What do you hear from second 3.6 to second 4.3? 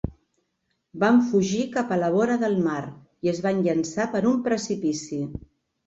llançar per